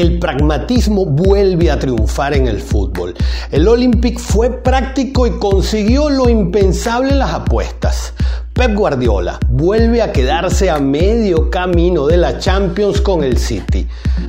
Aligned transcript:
el 0.00 0.18
pragmatismo 0.18 1.06
vuelve 1.06 1.70
a 1.70 1.78
triunfar 1.78 2.34
en 2.34 2.46
el 2.46 2.60
fútbol. 2.60 3.14
El 3.50 3.68
Olympic 3.68 4.18
fue 4.18 4.50
práctico 4.62 5.26
y 5.26 5.38
consiguió 5.38 6.08
lo 6.08 6.28
impensable 6.28 7.10
en 7.10 7.18
las 7.18 7.32
apuestas. 7.32 8.14
Pep 8.52 8.74
Guardiola 8.74 9.38
vuelve 9.48 10.02
a 10.02 10.12
quedarse 10.12 10.70
a 10.70 10.78
medio 10.78 11.50
camino 11.50 12.06
de 12.06 12.16
la 12.16 12.38
Champions 12.38 13.00
con 13.00 13.22
el 13.22 13.38
City. 13.38 13.86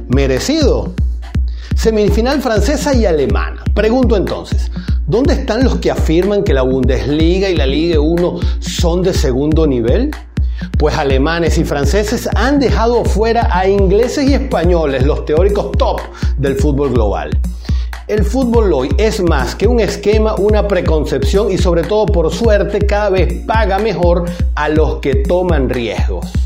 ¿Merecido? 0.08 0.94
Semifinal 1.76 2.42
francesa 2.42 2.94
y 2.94 3.06
alemana. 3.06 3.64
Pregunto 3.74 4.16
entonces, 4.16 4.72
¿dónde 5.08 5.34
están 5.34 5.64
los 5.64 5.78
que 5.78 5.92
afirman 5.92 6.44
que 6.44 6.54
la 6.54 6.62
Bundesliga 6.62 7.50
y 7.50 7.56
la 7.56 7.66
Liga 7.66 8.00
1 8.00 8.40
son 8.60 9.02
de 9.02 9.14
segundo 9.14 9.66
nivel? 9.66 10.12
Pues 10.78 10.98
alemanes 10.98 11.58
y 11.58 11.64
franceses 11.64 12.30
han 12.36 12.60
dejado 12.60 13.06
fuera 13.06 13.50
a 13.52 13.68
ingleses 13.68 14.30
y 14.30 14.34
españoles, 14.34 15.06
los 15.06 15.26
teóricos 15.26 15.72
top 15.74 16.02
del 16.38 16.56
fútbol 16.56 16.94
global. 16.94 17.40
El 18.08 18.26
fútbol 18.26 18.74
hoy 18.74 18.90
es 18.98 19.22
más 19.22 19.56
que 19.56 19.68
un 19.68 19.80
esquema, 19.80 20.36
una 20.36 20.68
preconcepción 20.68 21.52
y 21.52 21.58
sobre 21.58 21.84
todo 21.84 22.08
por 22.08 22.32
suerte 22.32 22.86
cada 22.86 23.10
vez 23.10 23.46
paga 23.46 23.80
mejor 23.80 24.26
a 24.56 24.68
los 24.70 24.98
que 24.98 25.16
toman 25.16 25.70
riesgos. 25.70 26.41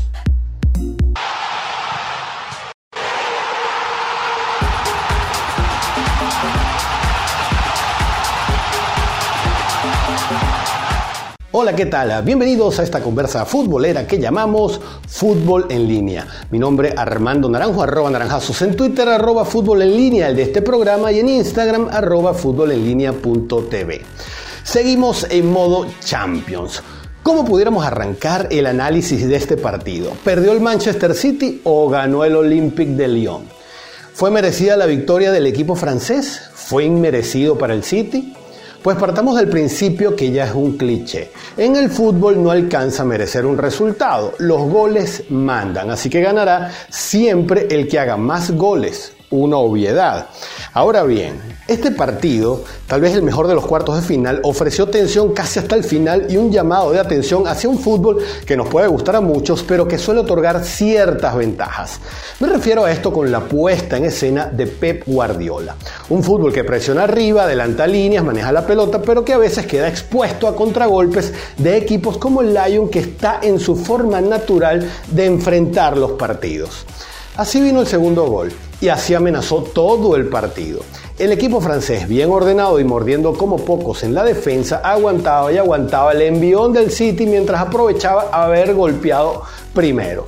Hola, 11.58 11.74
¿qué 11.74 11.86
tal? 11.86 12.22
Bienvenidos 12.22 12.78
a 12.78 12.82
esta 12.82 13.00
conversa 13.00 13.46
futbolera 13.46 14.06
que 14.06 14.18
llamamos 14.18 14.78
Fútbol 15.08 15.64
en 15.70 15.88
Línea. 15.88 16.26
Mi 16.50 16.58
nombre 16.58 16.90
es 16.90 16.98
Armando 16.98 17.48
Naranjo, 17.48 17.82
arroba 17.82 18.10
naranjazos 18.10 18.60
en 18.60 18.76
Twitter, 18.76 19.08
arroba 19.08 19.46
fútbol 19.46 19.80
en 19.80 19.96
línea, 19.96 20.28
el 20.28 20.36
de 20.36 20.42
este 20.42 20.60
programa, 20.60 21.10
y 21.12 21.20
en 21.20 21.30
Instagram, 21.30 21.88
arroba 21.90 22.34
fútbol 22.34 22.72
en 22.72 22.84
línea 22.84 23.14
TV. 23.70 24.02
Seguimos 24.64 25.26
en 25.30 25.50
modo 25.50 25.86
Champions. 26.04 26.82
¿Cómo 27.22 27.42
pudiéramos 27.46 27.86
arrancar 27.86 28.48
el 28.50 28.66
análisis 28.66 29.26
de 29.26 29.36
este 29.36 29.56
partido? 29.56 30.12
¿Perdió 30.22 30.52
el 30.52 30.60
Manchester 30.60 31.14
City 31.14 31.62
o 31.64 31.88
ganó 31.88 32.22
el 32.24 32.36
Olympique 32.36 32.92
de 32.92 33.08
Lyon? 33.08 33.44
¿Fue 34.12 34.30
merecida 34.30 34.76
la 34.76 34.84
victoria 34.84 35.32
del 35.32 35.46
equipo 35.46 35.74
francés? 35.74 36.50
¿Fue 36.52 36.84
inmerecido 36.84 37.56
para 37.56 37.72
el 37.72 37.82
City? 37.82 38.34
Pues 38.86 38.98
partamos 38.98 39.34
del 39.34 39.48
principio 39.48 40.14
que 40.14 40.30
ya 40.30 40.44
es 40.44 40.54
un 40.54 40.76
cliché. 40.76 41.32
En 41.56 41.74
el 41.74 41.90
fútbol 41.90 42.40
no 42.40 42.52
alcanza 42.52 43.02
a 43.02 43.04
merecer 43.04 43.44
un 43.44 43.58
resultado, 43.58 44.34
los 44.38 44.60
goles 44.60 45.24
mandan, 45.28 45.90
así 45.90 46.08
que 46.08 46.20
ganará 46.20 46.70
siempre 46.88 47.66
el 47.68 47.88
que 47.88 47.98
haga 47.98 48.16
más 48.16 48.52
goles 48.52 49.15
una 49.30 49.56
obviedad. 49.56 50.28
Ahora 50.72 51.02
bien, 51.02 51.40
este 51.68 51.90
partido, 51.90 52.62
tal 52.86 53.00
vez 53.00 53.14
el 53.14 53.22
mejor 53.22 53.48
de 53.48 53.54
los 53.54 53.66
cuartos 53.66 53.96
de 53.96 54.02
final, 54.02 54.40
ofreció 54.44 54.86
tensión 54.86 55.32
casi 55.32 55.58
hasta 55.58 55.74
el 55.74 55.84
final 55.84 56.26
y 56.28 56.36
un 56.36 56.52
llamado 56.52 56.92
de 56.92 57.00
atención 57.00 57.48
hacia 57.48 57.68
un 57.68 57.78
fútbol 57.78 58.18
que 58.46 58.56
nos 58.56 58.68
puede 58.68 58.86
gustar 58.86 59.16
a 59.16 59.20
muchos, 59.20 59.62
pero 59.62 59.88
que 59.88 59.98
suele 59.98 60.20
otorgar 60.20 60.62
ciertas 60.64 61.34
ventajas. 61.34 62.00
Me 62.40 62.48
refiero 62.48 62.84
a 62.84 62.92
esto 62.92 63.12
con 63.12 63.30
la 63.32 63.40
puesta 63.40 63.96
en 63.96 64.04
escena 64.04 64.46
de 64.46 64.66
Pep 64.66 65.02
Guardiola. 65.06 65.74
Un 66.10 66.22
fútbol 66.22 66.52
que 66.52 66.62
presiona 66.62 67.04
arriba, 67.04 67.44
adelanta 67.44 67.86
líneas, 67.86 68.24
maneja 68.24 68.52
la 68.52 68.66
pelota, 68.66 69.00
pero 69.02 69.24
que 69.24 69.32
a 69.32 69.38
veces 69.38 69.66
queda 69.66 69.88
expuesto 69.88 70.46
a 70.46 70.54
contragolpes 70.54 71.32
de 71.56 71.76
equipos 71.76 72.18
como 72.18 72.42
el 72.42 72.54
Lion 72.54 72.88
que 72.88 73.00
está 73.00 73.40
en 73.42 73.58
su 73.58 73.76
forma 73.76 74.20
natural 74.20 74.88
de 75.08 75.26
enfrentar 75.26 75.96
los 75.96 76.12
partidos. 76.12 76.84
Así 77.36 77.60
vino 77.60 77.80
el 77.80 77.86
segundo 77.86 78.26
gol 78.26 78.52
y 78.80 78.88
así 78.88 79.14
amenazó 79.14 79.62
todo 79.62 80.16
el 80.16 80.28
partido. 80.28 80.80
El 81.18 81.32
equipo 81.32 81.60
francés, 81.60 82.06
bien 82.08 82.30
ordenado 82.30 82.78
y 82.78 82.84
mordiendo 82.84 83.32
como 83.32 83.56
pocos 83.56 84.02
en 84.02 84.14
la 84.14 84.22
defensa, 84.22 84.82
aguantaba 84.84 85.50
y 85.52 85.56
aguantaba 85.56 86.12
el 86.12 86.22
envión 86.22 86.72
del 86.72 86.90
City 86.90 87.26
mientras 87.26 87.60
aprovechaba 87.60 88.28
haber 88.32 88.74
golpeado 88.74 89.42
primero. 89.72 90.26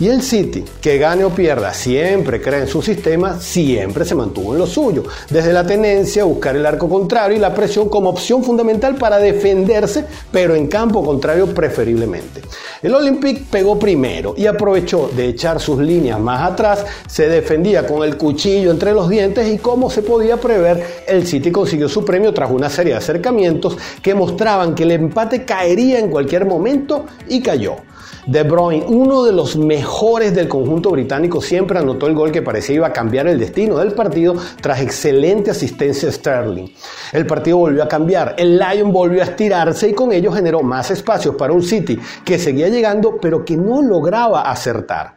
Y 0.00 0.08
el 0.08 0.22
City, 0.22 0.64
que 0.80 0.96
gane 0.96 1.24
o 1.24 1.28
pierda, 1.28 1.74
siempre 1.74 2.40
cree 2.40 2.60
en 2.60 2.66
su 2.66 2.80
sistema, 2.80 3.38
siempre 3.38 4.06
se 4.06 4.14
mantuvo 4.14 4.54
en 4.54 4.58
lo 4.58 4.66
suyo. 4.66 5.04
Desde 5.28 5.52
la 5.52 5.66
tenencia, 5.66 6.24
buscar 6.24 6.56
el 6.56 6.64
arco 6.64 6.88
contrario 6.88 7.36
y 7.36 7.40
la 7.40 7.54
presión 7.54 7.90
como 7.90 8.08
opción 8.08 8.42
fundamental 8.42 8.94
para 8.94 9.18
defenderse, 9.18 10.06
pero 10.32 10.54
en 10.54 10.68
campo 10.68 11.04
contrario 11.04 11.54
preferiblemente. 11.54 12.40
El 12.82 12.94
Olympique 12.94 13.44
pegó 13.50 13.78
primero 13.78 14.32
y 14.38 14.46
aprovechó 14.46 15.10
de 15.14 15.28
echar 15.28 15.60
sus 15.60 15.78
líneas 15.78 16.18
más 16.18 16.50
atrás, 16.50 16.82
se 17.06 17.28
defendía 17.28 17.86
con 17.86 18.02
el 18.02 18.16
cuchillo 18.16 18.70
entre 18.70 18.94
los 18.94 19.06
dientes 19.10 19.52
y 19.52 19.58
como 19.58 19.90
se 19.90 20.00
podía 20.00 20.38
prever, 20.38 21.04
el 21.06 21.26
City 21.26 21.52
consiguió 21.52 21.90
su 21.90 22.06
premio 22.06 22.32
tras 22.32 22.50
una 22.50 22.70
serie 22.70 22.94
de 22.94 22.98
acercamientos 23.00 23.76
que 24.02 24.14
mostraban 24.14 24.74
que 24.74 24.84
el 24.84 24.92
empate 24.92 25.44
caería 25.44 25.98
en 25.98 26.08
cualquier 26.08 26.46
momento 26.46 27.04
y 27.28 27.42
cayó. 27.42 27.89
De 28.30 28.44
Bruyne, 28.44 28.84
uno 28.86 29.24
de 29.24 29.32
los 29.32 29.56
mejores 29.56 30.32
del 30.32 30.46
conjunto 30.46 30.90
británico, 30.90 31.42
siempre 31.42 31.80
anotó 31.80 32.06
el 32.06 32.14
gol 32.14 32.30
que 32.30 32.42
parecía 32.42 32.76
iba 32.76 32.86
a 32.86 32.92
cambiar 32.92 33.26
el 33.26 33.40
destino 33.40 33.78
del 33.78 33.92
partido 33.92 34.36
tras 34.60 34.80
excelente 34.80 35.50
asistencia 35.50 36.06
de 36.06 36.14
Sterling. 36.14 36.68
El 37.12 37.26
partido 37.26 37.56
volvió 37.56 37.82
a 37.82 37.88
cambiar, 37.88 38.36
el 38.38 38.56
Lion 38.56 38.92
volvió 38.92 39.20
a 39.22 39.24
estirarse 39.24 39.88
y 39.88 39.94
con 39.94 40.12
ello 40.12 40.30
generó 40.30 40.62
más 40.62 40.92
espacios 40.92 41.34
para 41.34 41.52
un 41.52 41.64
City 41.64 41.98
que 42.24 42.38
seguía 42.38 42.68
llegando 42.68 43.18
pero 43.20 43.44
que 43.44 43.56
no 43.56 43.82
lograba 43.82 44.42
acertar 44.42 45.16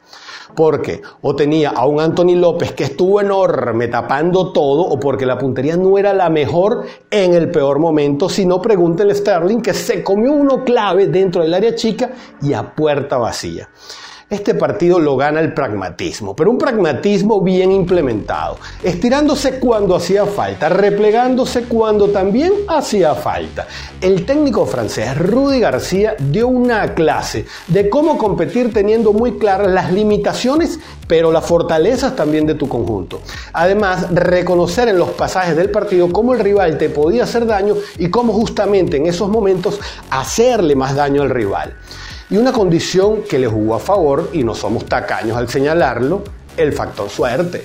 porque 0.55 1.01
o 1.21 1.35
tenía 1.35 1.69
a 1.69 1.85
un 1.85 1.99
Anthony 1.99 2.35
López 2.35 2.73
que 2.73 2.85
estuvo 2.85 3.21
enorme 3.21 3.87
tapando 3.87 4.51
todo 4.51 4.81
o 4.81 4.99
porque 4.99 5.25
la 5.25 5.37
puntería 5.37 5.77
no 5.77 5.97
era 5.97 6.13
la 6.13 6.29
mejor 6.29 6.85
en 7.09 7.33
el 7.33 7.49
peor 7.49 7.79
momento, 7.79 8.29
sino 8.29 8.61
pregúntenle 8.61 9.13
a 9.13 9.15
Sterling 9.15 9.61
que 9.61 9.73
se 9.73 10.03
comió 10.03 10.31
uno 10.31 10.63
clave 10.63 11.07
dentro 11.07 11.41
del 11.41 11.53
área 11.53 11.75
chica 11.75 12.11
y 12.41 12.53
a 12.53 12.73
puerta 12.75 13.17
vacía. 13.17 13.69
Este 14.33 14.55
partido 14.55 14.97
lo 14.97 15.15
gana 15.15 15.41
el 15.41 15.53
pragmatismo, 15.53 16.35
pero 16.35 16.49
un 16.49 16.57
pragmatismo 16.57 17.39
bien 17.41 17.71
implementado, 17.71 18.57
estirándose 18.81 19.59
cuando 19.59 19.95
hacía 19.95 20.25
falta, 20.25 20.69
replegándose 20.69 21.65
cuando 21.65 22.09
también 22.09 22.51
hacía 22.67 23.13
falta. 23.13 23.67
El 24.01 24.25
técnico 24.25 24.65
francés 24.65 25.15
Rudy 25.19 25.59
García 25.59 26.15
dio 26.17 26.47
una 26.47 26.95
clase 26.95 27.45
de 27.67 27.91
cómo 27.91 28.17
competir 28.17 28.73
teniendo 28.73 29.13
muy 29.13 29.37
claras 29.37 29.69
las 29.69 29.93
limitaciones, 29.93 30.79
pero 31.07 31.31
las 31.31 31.45
fortalezas 31.45 32.15
también 32.15 32.47
de 32.47 32.55
tu 32.55 32.67
conjunto. 32.67 33.21
Además, 33.53 34.07
reconocer 34.15 34.87
en 34.87 34.97
los 34.97 35.09
pasajes 35.09 35.55
del 35.55 35.69
partido 35.69 36.11
cómo 36.11 36.33
el 36.33 36.39
rival 36.39 36.79
te 36.79 36.89
podía 36.89 37.25
hacer 37.25 37.45
daño 37.45 37.75
y 37.99 38.09
cómo 38.09 38.33
justamente 38.33 38.97
en 38.97 39.05
esos 39.05 39.29
momentos 39.29 39.79
hacerle 40.09 40.75
más 40.75 40.95
daño 40.95 41.21
al 41.21 41.29
rival. 41.29 41.75
Y 42.33 42.37
una 42.37 42.51
condición 42.51 43.21
que 43.29 43.37
le 43.37 43.45
jugó 43.45 43.75
a 43.75 43.79
favor, 43.79 44.31
y 44.33 44.43
no 44.43 44.55
somos 44.55 44.85
tacaños 44.85 45.37
al 45.37 45.47
señalarlo, 45.47 46.23
el 46.57 46.73
factor 46.73 47.07
suerte. 47.07 47.63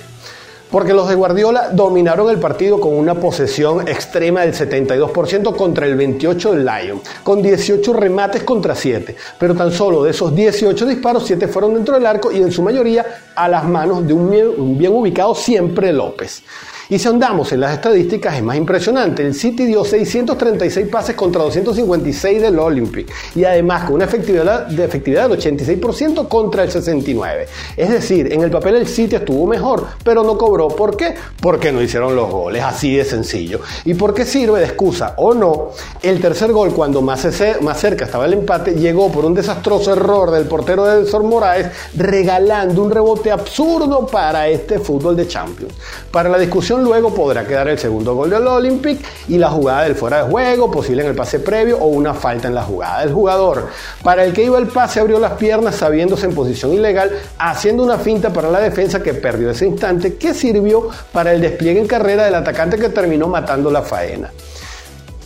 Porque 0.69 0.93
los 0.93 1.09
de 1.09 1.15
Guardiola 1.15 1.69
dominaron 1.71 2.29
el 2.29 2.37
partido 2.37 2.79
con 2.79 2.93
una 2.93 3.15
posesión 3.15 3.87
extrema 3.87 4.41
del 4.41 4.53
72% 4.53 5.55
contra 5.55 5.87
el 5.87 5.97
28% 5.97 6.51
del 6.51 6.65
Lion, 6.67 7.01
con 7.23 7.41
18 7.41 7.93
remates 7.93 8.43
contra 8.43 8.75
7. 8.75 9.15
Pero 9.39 9.55
tan 9.55 9.71
solo 9.71 10.03
de 10.03 10.11
esos 10.11 10.35
18 10.35 10.85
disparos, 10.85 11.23
7 11.25 11.47
fueron 11.47 11.73
dentro 11.73 11.95
del 11.95 12.05
arco 12.05 12.31
y 12.31 12.37
en 12.37 12.51
su 12.51 12.61
mayoría 12.61 13.03
a 13.35 13.47
las 13.47 13.63
manos 13.63 14.05
de 14.05 14.13
un 14.13 14.77
bien 14.77 14.93
ubicado 14.93 15.33
siempre 15.33 15.91
López. 15.91 16.43
Y 16.91 16.97
si 16.97 17.07
andamos 17.07 17.51
en 17.51 17.59
las 17.59 17.73
estadísticas 17.73 18.35
es 18.35 18.41
más 18.41 18.57
impresionante. 18.57 19.23
El 19.23 19.35
City 19.35 19.67
dio 19.67 19.85
636 19.85 20.87
pases 20.87 21.15
contra 21.15 21.43
256 21.43 22.41
del 22.41 22.57
Olympic 22.57 23.13
y 23.35 23.43
además 23.43 23.83
con 23.83 23.93
una 23.93 24.05
efectividad 24.05 24.65
de 24.65 24.85
efectividad 24.85 25.29
del 25.29 25.39
86% 25.39 26.27
contra 26.27 26.63
el 26.63 26.71
69. 26.71 27.47
Es 27.77 27.89
decir, 27.91 28.33
en 28.33 28.41
el 28.41 28.49
papel 28.49 28.75
el 28.75 28.87
City 28.87 29.17
estuvo 29.17 29.45
mejor, 29.45 29.85
pero 30.03 30.23
no 30.23 30.35
cobró. 30.35 30.67
¿Por 30.67 30.97
qué? 30.97 31.13
Porque 31.39 31.71
no 31.71 31.79
hicieron 31.79 32.15
los 32.15 32.31
goles, 32.31 32.63
así 32.63 32.95
de 32.95 33.05
sencillo. 33.05 33.61
¿Y 33.85 33.93
por 33.93 34.15
qué 34.15 34.25
sirve 34.25 34.57
de 34.59 34.65
excusa 34.65 35.13
o 35.17 35.35
no? 35.35 35.69
El 36.01 36.19
tercer 36.19 36.51
gol, 36.51 36.73
cuando 36.73 37.03
más, 37.03 37.27
más 37.61 37.79
cerca 37.79 38.05
estaba 38.05 38.25
el 38.25 38.33
empate, 38.33 38.73
llegó 38.73 39.11
por 39.11 39.25
un 39.25 39.35
desastroso 39.35 39.93
error 39.93 40.31
del 40.31 40.45
portero 40.45 40.85
de 40.85 41.05
Sor 41.05 41.21
Moraes, 41.21 41.67
regalando 41.95 42.81
un 42.81 42.89
rebote 42.89 43.29
absurdo 43.29 44.07
para 44.07 44.47
este 44.47 44.79
fútbol 44.79 45.15
de 45.15 45.27
Champions. 45.27 45.75
Para 46.09 46.29
la 46.29 46.39
discusión 46.39 46.78
luego 46.83 47.13
podrá 47.13 47.45
quedar 47.45 47.67
el 47.67 47.77
segundo 47.77 48.15
gol 48.15 48.29
del 48.29 48.45
Olympic 48.47 48.99
y 49.27 49.37
la 49.37 49.49
jugada 49.49 49.83
del 49.83 49.95
fuera 49.95 50.23
de 50.23 50.31
juego, 50.31 50.71
posible 50.71 51.03
en 51.03 51.09
el 51.09 51.15
pase 51.15 51.39
previo 51.39 51.77
o 51.77 51.87
una 51.87 52.13
falta 52.13 52.47
en 52.47 52.55
la 52.55 52.63
jugada 52.63 53.01
del 53.01 53.13
jugador. 53.13 53.67
Para 54.03 54.23
el 54.23 54.33
que 54.33 54.43
iba 54.43 54.57
el 54.57 54.67
pase 54.67 54.99
abrió 54.99 55.19
las 55.19 55.33
piernas 55.33 55.75
sabiéndose 55.75 56.25
en 56.25 56.35
posición 56.35 56.73
ilegal, 56.73 57.11
haciendo 57.37 57.83
una 57.83 57.97
finta 57.97 58.31
para 58.31 58.49
la 58.49 58.59
defensa 58.59 59.01
que 59.01 59.13
perdió 59.13 59.51
ese 59.51 59.65
instante, 59.65 60.15
que 60.15 60.33
sirvió 60.33 60.89
para 61.11 61.33
el 61.33 61.41
despliegue 61.41 61.79
en 61.79 61.87
carrera 61.87 62.25
del 62.25 62.35
atacante 62.35 62.77
que 62.77 62.89
terminó 62.89 63.27
matando 63.27 63.69
la 63.71 63.81
faena. 63.81 64.31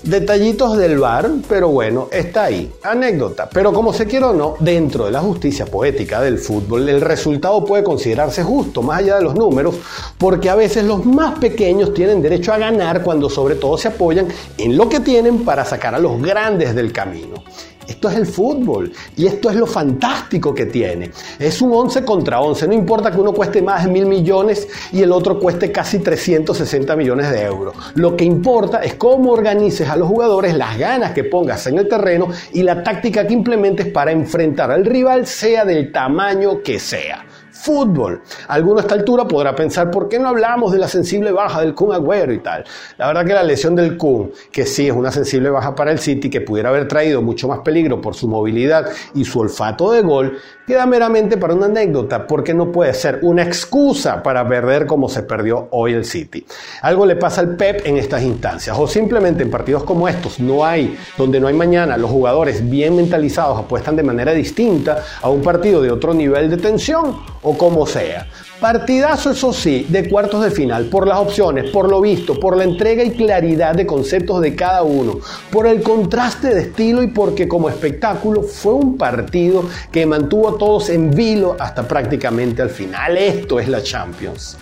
Detallitos 0.03 0.77
del 0.77 0.99
bar, 0.99 1.31
pero 1.47 1.69
bueno, 1.69 2.09
está 2.11 2.43
ahí. 2.43 2.69
Anécdota. 2.83 3.47
Pero 3.49 3.71
como 3.71 3.93
se 3.93 4.05
quiera 4.05 4.31
o 4.31 4.33
no, 4.33 4.55
dentro 4.59 5.05
de 5.05 5.11
la 5.11 5.21
justicia 5.21 5.65
poética 5.65 6.19
del 6.19 6.39
fútbol, 6.39 6.89
el 6.89 6.99
resultado 6.99 7.63
puede 7.63 7.83
considerarse 7.85 8.43
justo, 8.43 8.81
más 8.81 8.99
allá 8.99 9.15
de 9.15 9.23
los 9.23 9.35
números, 9.35 9.75
porque 10.17 10.49
a 10.49 10.55
veces 10.55 10.83
los 10.83 11.05
más 11.05 11.39
pequeños 11.39 11.93
tienen 11.93 12.21
derecho 12.21 12.51
a 12.51 12.57
ganar 12.57 13.01
cuando 13.01 13.29
sobre 13.29 13.55
todo 13.55 13.77
se 13.77 13.87
apoyan 13.87 14.27
en 14.57 14.75
lo 14.75 14.89
que 14.89 14.99
tienen 14.99 15.45
para 15.45 15.63
sacar 15.63 15.95
a 15.95 15.99
los 15.99 16.21
grandes 16.21 16.75
del 16.75 16.91
camino. 16.91 17.41
Esto 17.87 18.09
es 18.09 18.15
el 18.15 18.25
fútbol 18.25 18.91
y 19.15 19.27
esto 19.27 19.49
es 19.49 19.55
lo 19.55 19.65
fantástico 19.65 20.53
que 20.53 20.65
tiene. 20.65 21.11
Es 21.39 21.61
un 21.61 21.73
11 21.73 22.03
contra 22.05 22.41
11, 22.41 22.67
no 22.67 22.73
importa 22.73 23.11
que 23.11 23.19
uno 23.19 23.33
cueste 23.33 23.61
más 23.61 23.85
de 23.85 23.91
mil 23.91 24.05
millones 24.05 24.67
y 24.91 25.01
el 25.01 25.11
otro 25.11 25.39
cueste 25.39 25.71
casi 25.71 25.99
360 25.99 26.95
millones 26.95 27.31
de 27.31 27.43
euros. 27.43 27.75
Lo 27.95 28.15
que 28.15 28.23
importa 28.23 28.79
es 28.79 28.95
cómo 28.95 29.31
organices 29.31 29.89
a 29.89 29.95
los 29.95 30.07
jugadores, 30.07 30.55
las 30.55 30.77
ganas 30.77 31.11
que 31.11 31.23
pongas 31.23 31.65
en 31.67 31.79
el 31.79 31.87
terreno 31.87 32.29
y 32.53 32.63
la 32.63 32.83
táctica 32.83 33.27
que 33.27 33.33
implementes 33.33 33.87
para 33.87 34.11
enfrentar 34.11 34.71
al 34.71 34.85
rival, 34.85 35.27
sea 35.27 35.65
del 35.65 35.91
tamaño 35.91 36.61
que 36.61 36.79
sea 36.79 37.25
fútbol. 37.63 38.21
Alguno 38.49 38.79
a 38.79 38.81
esta 38.81 38.95
altura 38.95 39.25
podrá 39.25 39.55
pensar, 39.55 39.89
¿por 39.89 40.09
qué 40.09 40.19
no 40.19 40.27
hablamos 40.27 40.73
de 40.73 40.79
la 40.79 40.87
sensible 40.89 41.31
baja 41.31 41.61
del 41.61 41.73
Kun 41.73 41.93
Agüero 41.93 42.33
y 42.33 42.39
tal? 42.39 42.65
La 42.97 43.07
verdad 43.07 43.25
que 43.25 43.33
la 43.33 43.43
lesión 43.43 43.73
del 43.73 43.97
Kun, 43.97 44.31
que 44.51 44.65
sí 44.65 44.87
es 44.87 44.93
una 44.93 45.11
sensible 45.11 45.49
baja 45.49 45.73
para 45.73 45.91
el 45.91 45.99
City, 45.99 46.29
que 46.29 46.41
pudiera 46.41 46.69
haber 46.69 46.89
traído 46.89 47.21
mucho 47.21 47.47
más 47.47 47.59
peligro 47.59 48.01
por 48.01 48.15
su 48.15 48.27
movilidad 48.27 48.89
y 49.15 49.23
su 49.23 49.39
olfato 49.39 49.91
de 49.91 50.01
gol, 50.01 50.37
queda 50.67 50.85
meramente 50.85 51.37
para 51.37 51.53
una 51.53 51.67
anécdota, 51.67 52.27
porque 52.27 52.53
no 52.53 52.71
puede 52.71 52.93
ser 52.93 53.19
una 53.21 53.43
excusa 53.43 54.21
para 54.21 54.47
perder 54.47 54.85
como 54.85 55.07
se 55.07 55.23
perdió 55.23 55.67
hoy 55.71 55.93
el 55.93 56.03
City. 56.05 56.45
Algo 56.81 57.05
le 57.05 57.15
pasa 57.15 57.41
al 57.41 57.55
Pep 57.55 57.81
en 57.85 57.97
estas 57.97 58.23
instancias, 58.23 58.77
o 58.77 58.87
simplemente 58.87 59.43
en 59.43 59.51
partidos 59.51 59.83
como 59.83 60.09
estos 60.09 60.39
no 60.39 60.65
hay, 60.65 60.97
donde 61.17 61.39
no 61.39 61.47
hay 61.47 61.53
mañana, 61.53 61.97
los 61.97 62.11
jugadores 62.11 62.69
bien 62.69 62.95
mentalizados 62.95 63.57
apuestan 63.57 63.95
de 63.95 64.03
manera 64.03 64.33
distinta 64.33 65.03
a 65.21 65.29
un 65.29 65.41
partido 65.41 65.81
de 65.81 65.91
otro 65.91 66.13
nivel 66.13 66.49
de 66.49 66.57
tensión, 66.57 67.17
o 67.41 67.52
como 67.55 67.85
sea. 67.85 68.27
Partidazo, 68.59 69.31
eso 69.31 69.51
sí, 69.51 69.85
de 69.89 70.07
cuartos 70.07 70.43
de 70.43 70.51
final, 70.51 70.85
por 70.85 71.07
las 71.07 71.17
opciones, 71.17 71.69
por 71.71 71.89
lo 71.89 71.99
visto, 71.99 72.39
por 72.39 72.55
la 72.55 72.63
entrega 72.63 73.03
y 73.03 73.11
claridad 73.11 73.75
de 73.75 73.85
conceptos 73.85 74.41
de 74.41 74.55
cada 74.55 74.83
uno, 74.83 75.19
por 75.51 75.67
el 75.67 75.83
contraste 75.83 76.53
de 76.53 76.61
estilo 76.61 77.03
y 77.03 77.07
porque 77.07 77.47
como 77.47 77.67
espectáculo 77.67 78.41
fue 78.41 78.73
un 78.73 78.97
partido 78.97 79.65
que 79.91 80.05
mantuvo 80.05 80.55
a 80.55 80.57
todos 80.57 80.89
en 80.89 81.11
vilo 81.11 81.57
hasta 81.59 81.85
prácticamente 81.87 82.61
al 82.61 82.69
final. 82.69 83.17
Esto 83.17 83.59
es 83.59 83.67
la 83.67 83.83
Champions. 83.83 84.57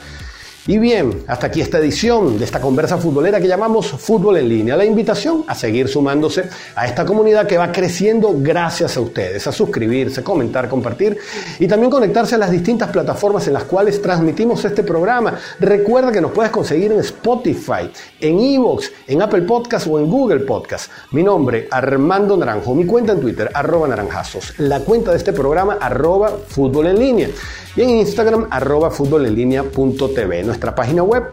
Y 0.67 0.77
bien, 0.77 1.23
hasta 1.25 1.47
aquí 1.47 1.59
esta 1.59 1.79
edición 1.79 2.37
de 2.37 2.45
esta 2.45 2.61
conversa 2.61 2.99
futbolera 2.99 3.41
que 3.41 3.47
llamamos 3.47 3.87
Fútbol 3.87 4.37
en 4.37 4.47
línea. 4.47 4.77
La 4.77 4.85
invitación 4.85 5.43
a 5.47 5.55
seguir 5.55 5.87
sumándose 5.87 6.43
a 6.75 6.85
esta 6.85 7.03
comunidad 7.03 7.47
que 7.47 7.57
va 7.57 7.71
creciendo 7.71 8.35
gracias 8.37 8.95
a 8.95 9.01
ustedes, 9.01 9.47
a 9.47 9.51
suscribirse, 9.51 10.23
comentar, 10.23 10.69
compartir 10.69 11.17
y 11.57 11.67
también 11.67 11.89
conectarse 11.89 12.35
a 12.35 12.37
las 12.37 12.51
distintas 12.51 12.91
plataformas 12.91 13.47
en 13.47 13.53
las 13.53 13.63
cuales 13.63 14.03
transmitimos 14.03 14.63
este 14.63 14.83
programa. 14.83 15.33
Recuerda 15.59 16.11
que 16.11 16.21
nos 16.21 16.31
puedes 16.31 16.51
conseguir 16.51 16.91
en 16.91 16.99
Spotify, 16.99 17.89
en 18.19 18.39
Evox, 18.39 18.91
en 19.07 19.19
Apple 19.23 19.41
Podcast 19.41 19.87
o 19.87 19.97
en 19.97 20.07
Google 20.11 20.41
Podcast. 20.41 20.91
Mi 21.09 21.23
nombre, 21.23 21.67
Armando 21.71 22.37
Naranjo. 22.37 22.75
Mi 22.75 22.85
cuenta 22.85 23.13
en 23.13 23.19
Twitter, 23.19 23.49
arroba 23.51 23.87
naranjazos. 23.87 24.53
La 24.59 24.81
cuenta 24.81 25.09
de 25.09 25.17
este 25.17 25.33
programa, 25.33 25.79
arroba 25.81 26.29
fútbol 26.47 26.85
en 26.85 26.99
línea 26.99 27.29
y 27.75 27.81
en 27.81 27.89
Instagram 27.89 28.47
arroba 28.49 28.91
futbolenlinea.tv, 28.91 30.43
nuestra 30.51 30.75
página 30.75 31.01
web 31.01 31.23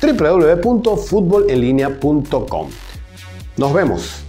www.futbolenlinea.com. 0.00 2.68
Nos 3.56 3.72
vemos. 3.72 4.23